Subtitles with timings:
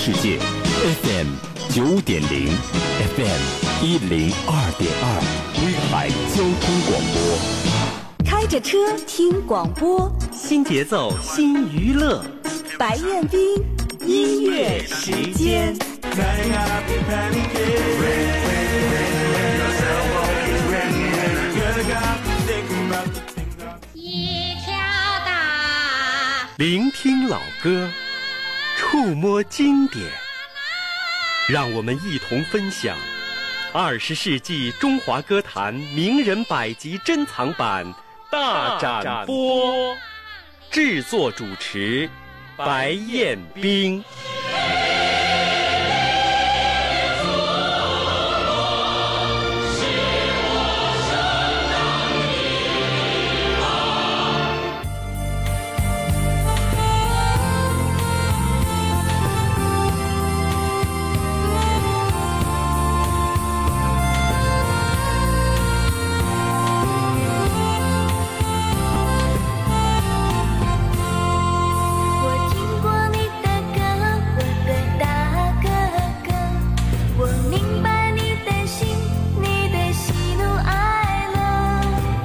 [0.00, 0.38] 世界
[1.02, 1.26] ，FM
[1.70, 2.48] 九点零
[3.16, 3.40] ，FM
[3.84, 5.04] 一零二点二，
[5.60, 8.24] 威海交通广播。
[8.24, 12.24] 开着车听广播，新节奏新娱乐，
[12.78, 13.40] 白彦斌
[14.06, 15.76] 音乐时间。
[23.94, 24.72] 一条
[25.26, 27.90] 大，聆听老歌，
[28.78, 30.06] 触摸经典，
[31.48, 32.96] 让我们一同分享
[33.72, 37.92] 二十世纪中华歌坛名人百集珍藏版
[38.30, 39.96] 大展播。
[40.70, 42.08] 制作主持
[42.56, 44.02] 白彦冰。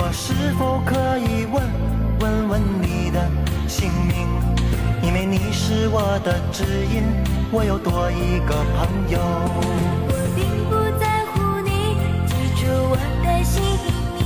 [0.00, 1.60] 我是否可以问
[2.20, 3.28] 问问你的
[3.66, 4.28] 姓名？
[5.02, 7.02] 因为你是我的知音，
[7.50, 9.18] 我又多一个朋友。
[10.06, 12.32] 我并不在乎你记
[12.62, 13.60] 住我的姓
[14.14, 14.22] 名，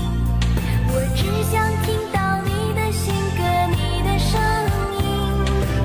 [0.92, 3.40] 我只想听到你的新歌，
[3.72, 4.38] 你的声
[5.00, 5.02] 音。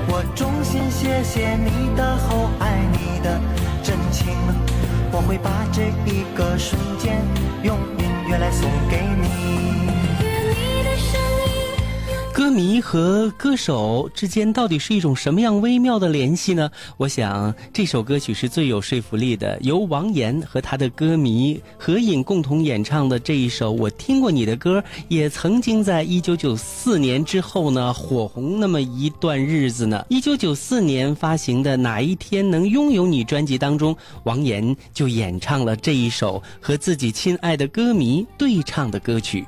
[0.06, 3.40] 我衷心谢谢你的厚爱，你的
[3.82, 4.36] 真情。
[5.10, 7.24] 我会把这一个瞬间
[7.62, 7.74] 用
[12.48, 16.70] 歌迷和歌手之间到底是一种什么样微妙的联系呢？
[16.96, 30.02] 我想这首歌曲是最有说服力的，由王岩和他的歌迷合影共同演唱的这一首《我听过你的歌》，也曾经在一九九四年之后呢火红那么一段日子呢。
[30.08, 33.94] 一九九四年发行的《哪一天能拥有你》专辑当中，
[34.24, 39.46] 王岩就演唱了这一首和自己亲爱的歌迷对唱的歌曲。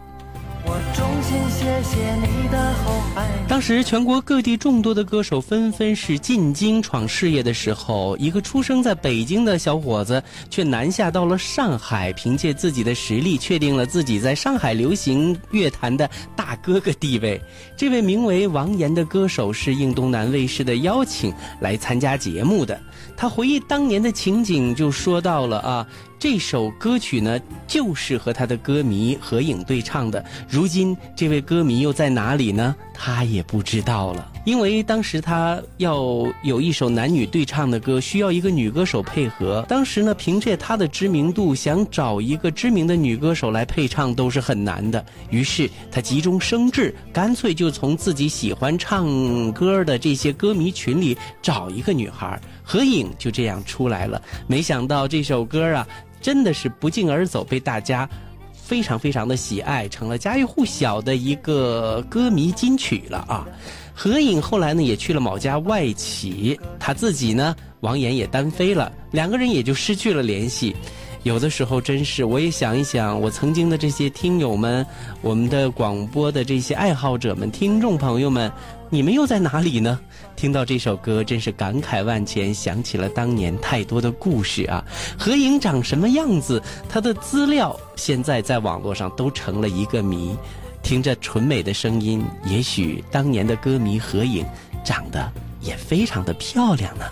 [1.30, 3.28] 我衷心谢谢你的厚爱。
[3.46, 17.40] 当时全国各地众多的歌手纷纷是进京闯事业的时候，一个出生在北京的小伙子却南下到了上海，凭借自己的实力确定了自己在上海流行乐坛的大哥哥地位。
[17.76, 22.80] 这位名为王岩的歌手是应东南卫视的邀请来参加节目的。
[23.16, 25.86] 他回忆当年的情景，就说到了啊，
[26.20, 30.22] 这首歌曲呢，就是和他的歌迷合影对唱的。
[30.46, 32.76] 如今这位歌迷又在哪里呢？
[32.92, 35.98] 他也不知道了，因为当时他要
[36.42, 39.64] 有一首男女对唱的歌，需要一个女歌手配合。
[39.66, 45.02] 当时呢，凭借他的知名度，想找一个知名的女歌手来配唱都是很难的。
[45.30, 52.38] 于是他急中生智，干脆就从自己喜欢唱歌的这些歌迷群里找一个女孩
[52.70, 54.22] 合影，就这样出来了。
[54.46, 55.84] 没想到这首歌啊，
[56.20, 58.08] 真的是不胫而走，被大家。
[58.52, 63.44] 非常非常的喜爱，成了家喻户晓的一个歌迷金曲了啊！
[63.92, 70.76] 合影后来呢也去了某家外企，他自己呢王岩也单飞了，两个人也就失去了联系。
[71.24, 74.86] 有的时候真是，我也想一想，我曾经的这些听友们，
[75.20, 78.50] 我们的广播的这些爱好者们、听众朋友们，
[78.92, 80.00] 你们又在哪里呢？
[80.34, 84.84] 听到这首歌，真是感慨万千，想起了当年太多的故事啊！
[85.16, 86.60] 合影长什么样子？
[86.88, 90.36] 它的资料现在在网络上都成了一个谜。
[90.82, 94.44] 听着纯美的声音，也许当年的歌迷合影
[94.84, 95.30] 长得
[95.60, 97.04] 也非常的漂亮呢。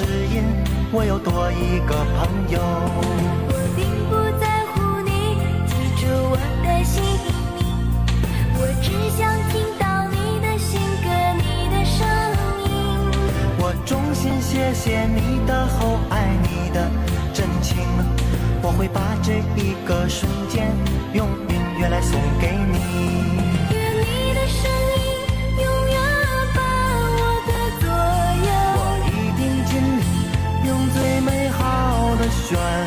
[0.00, 0.42] 只因，
[0.92, 2.58] 我又多一个朋友。
[3.48, 5.36] 我并不在乎你
[5.68, 7.04] 记住我的姓
[7.52, 7.60] 名，
[8.56, 12.00] 我只想听到你的新歌，你的声
[12.64, 12.70] 音。
[13.58, 16.90] 我衷心谢谢你的厚爱，你的
[17.34, 17.76] 真情。
[18.62, 20.72] 我会把这一个瞬间
[21.12, 23.39] 用音乐来送给你。
[32.50, 32.79] 转。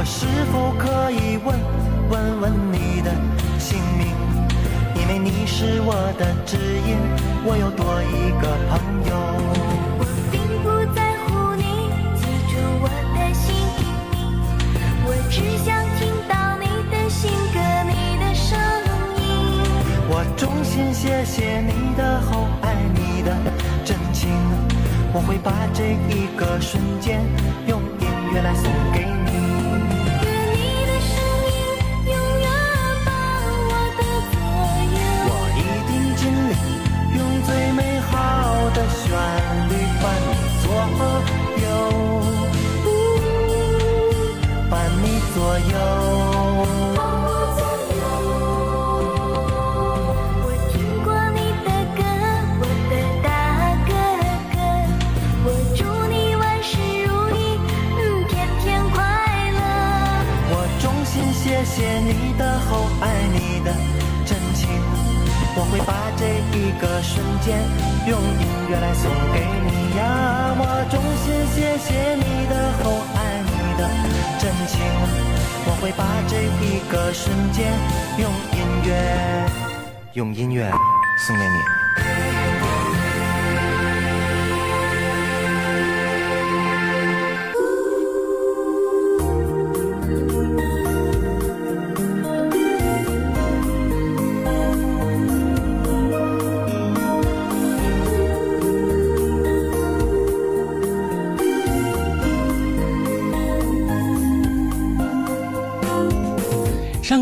[0.00, 1.60] 我是否可以问
[2.08, 3.12] 问问你的
[3.58, 4.08] 姓名？
[4.94, 6.96] 因为你是我的知音，
[7.44, 9.12] 我又多一个朋友。
[10.00, 14.40] 我并不在乎你记住我的姓名，
[15.04, 15.68] 我只想
[16.00, 18.56] 听到你的新歌，你的声
[19.18, 19.20] 音。
[20.08, 23.36] 我衷心谢谢你的厚爱，你的
[23.84, 24.30] 真情，
[25.12, 27.20] 我会把这一个瞬间
[27.66, 28.64] 用音乐来送
[61.60, 63.70] 谢谢你的厚爱，你的
[64.24, 64.66] 真情，
[65.54, 66.24] 我会把这
[66.56, 67.58] 一个瞬间
[68.06, 70.56] 用音乐来送给你呀。
[70.56, 73.86] 我衷心谢谢你的厚爱，你的
[74.38, 74.80] 真情，
[75.66, 77.70] 我会把这一个瞬间
[78.16, 79.46] 用音乐，
[80.14, 80.70] 用音乐
[81.18, 81.79] 送给你。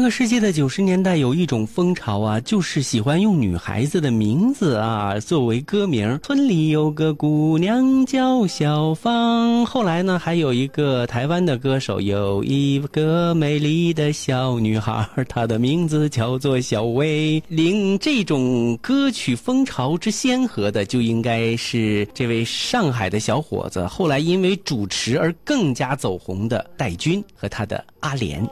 [0.09, 6.19] 个世界的九十年代，有一种风潮啊，就是喜欢用女孩子的名字啊作为歌名。
[6.23, 9.67] 村里有个姑娘叫小芳。
[9.67, 17.43] 后来呢，还有一个台湾的歌手，有一个美丽的小女孩，她的名字叫做小薇。
[17.49, 28.43] 领这种歌曲风潮之先河的，就应该是这位上海的小伙子，后来因为主持而更加走红的戴军和他的阿莲。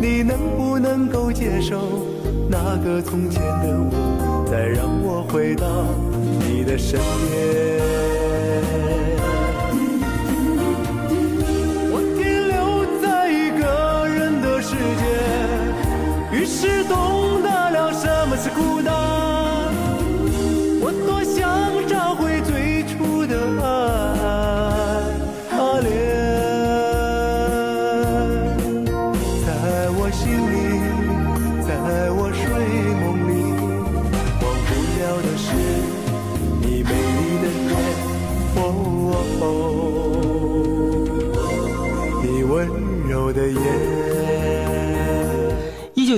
[0.00, 2.06] 你能不能够接受
[2.48, 5.66] 那个从前的我，再让我回到
[6.40, 7.38] 你的身边？
[11.92, 15.04] 我停留在一个人的世界，
[16.32, 16.79] 于是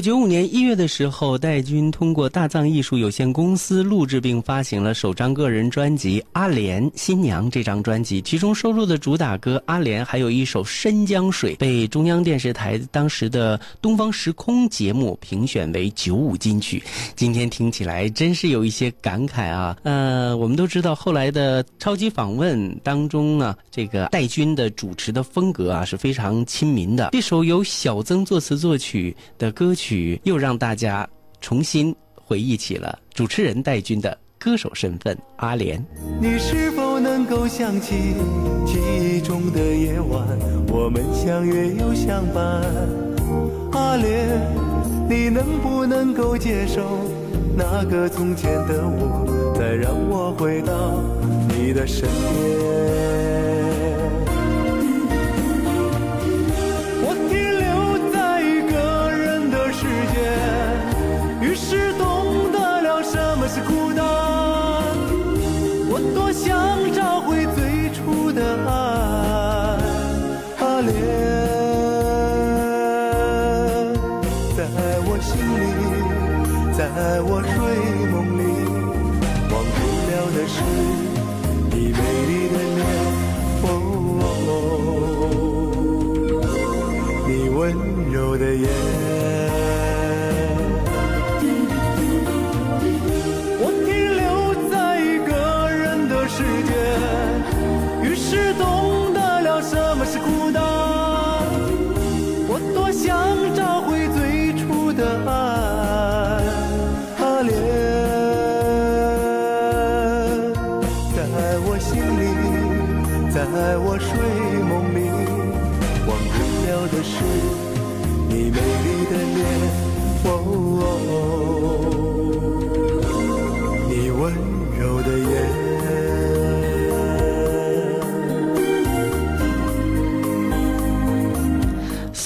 [0.02, 7.46] 九五年一的时候，戴军通过大藏艺术有限公司录制并发行了首张个人专辑《阿莲新娘》。
[7.50, 16.82] 这张专辑其中收录的主打歌《阿莲》，还有一首《深江水》，被中央电视台当时的《东方时空》节目评选为九五金曲。
[17.14, 19.76] 今天听起来真是有一些感慨啊。
[19.82, 27.10] 呃，我们都知道后来的超级访问当中呢，这个戴军的主持的风格啊是非常亲民的。
[27.12, 31.04] 这首由小曾作词作曲的歌曲，又让大家
[31.40, 35.85] 重新回忆起了主持人戴军的歌手身份阿莲。
[36.21, 38.14] 你是否能够想起
[38.64, 40.25] 记忆中的夜晚，
[40.69, 42.62] 我们相约又相伴？
[43.73, 44.40] 阿莲，
[45.11, 47.11] 你能不能够接受
[47.57, 51.02] 那个从前的我，再让我回到
[51.49, 53.62] 你的身边？
[66.44, 68.70] 想找回最初的爱。
[70.58, 70.90] 阿莲
[74.56, 74.61] 在
[75.06, 75.30] 我心
[75.61, 75.62] 里
[76.76, 76.80] 在
[77.22, 77.91] 我睡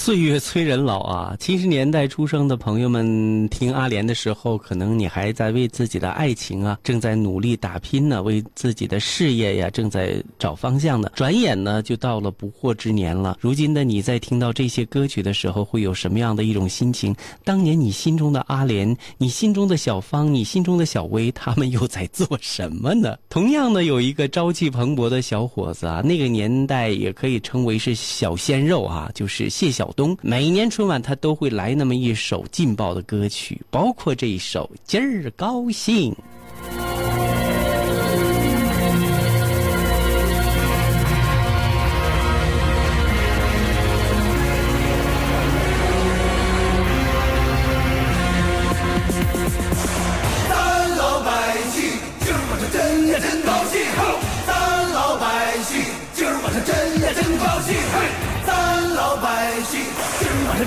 [0.07, 1.35] 岁月催人老啊！
[1.41, 11.11] 七十年代出生的朋友们听阿莲的时候，可能你还在为自己的爱情啊，正在努力打拼呢，为自己的事业呀，正在找方向呢。
[11.17, 13.37] 转眼呢，就到了不惑之年了。
[13.41, 17.13] 如今的你在听到这些歌曲的时候，会有什么样的一种心情？
[17.43, 23.17] 当年你心中的阿莲，你心中的小芳，你心中的小薇，他们又在做什么呢？
[23.29, 30.17] 同样的，有一个朝气蓬勃的小伙子啊，那个年代也可以称为是小鲜肉啊，就是谢小东。
[30.23, 36.13] 每年春晚他都会来那么一首劲爆的歌曲，包括这一首《今儿高兴》。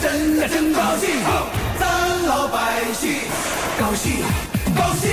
[0.01, 1.09] 真呀真高兴，
[1.77, 2.57] 咱老百
[2.93, 3.19] 姓
[3.77, 4.23] 高兴
[4.73, 5.09] 高兴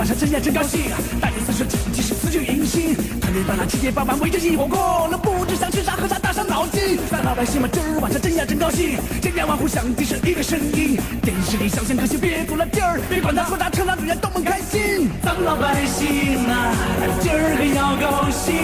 [0.00, 0.80] 晚上真呀真高兴，
[1.20, 6.98] 大年三十整齐是辞旧迎新，团圆饭啦七节八晚围着一火锅，那不知想吃啥喝啥大伤脑筋。
[7.10, 15.10] 咱老百姓们今儿晚上真呀真高兴，千家万户响的是一个声音，电视里小鲜歌星别足了劲儿，别管他说啥扯哪人家都们开心。
[15.22, 16.72] 咱们老百姓啊，
[17.20, 18.56] 今儿个要高兴，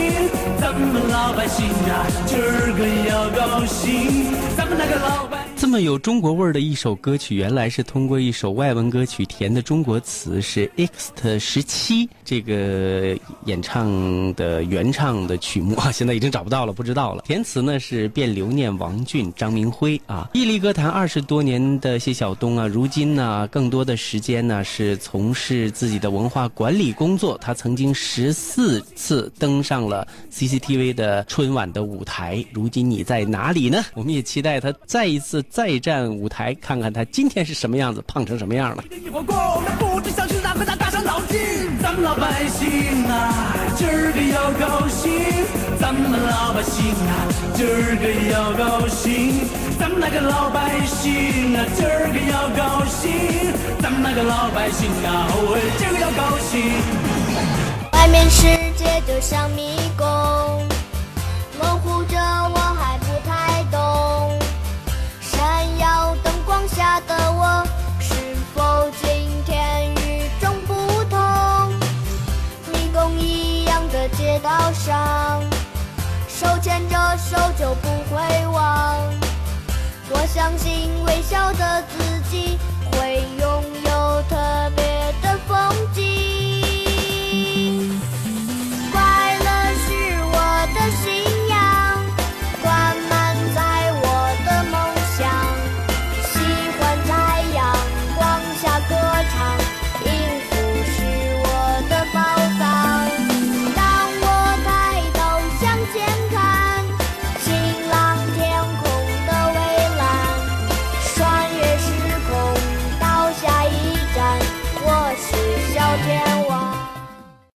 [0.58, 5.35] 咱们老百姓啊，今儿个要高兴，咱们那个老百。
[5.66, 17.24] 这么有中国味儿的一首歌曲，原来是通过一首外文歌曲填的中国词，是 EXT 十七这个演唱的原唱的曲目啊， 现在已经找不到了，不知道了。
[17.26, 20.30] 填词呢是卞留念、王俊、张明辉啊。
[20.34, 27.36] 屹立歌坛二十多年的谢晓东啊，如今呢更多的时间呢是从事自己的文化管理工作。
[27.38, 33.84] 他曾经十四次登上了 CCTV 的春晚的舞台，如今你在哪里呢？
[33.94, 38.84] 我们也期待他再一次再战舞台，看看他今天是什么样子，胖成什么样了。
[38.90, 41.40] 一火锅，那不知想吃啥喝啥大伤脑筋。
[41.80, 45.10] 咱们老百姓啊，今儿个要高兴，
[45.80, 49.48] 咱们老百姓啊，今儿个要高兴，
[49.80, 53.10] 咱们那个老百姓啊，今儿个要高兴，
[53.80, 56.68] 咱们那个老百姓啊，哦，今儿个要高兴。
[57.92, 58.42] 外面世
[58.76, 60.65] 界就像迷宫，
[80.46, 82.05] 相信微笑的自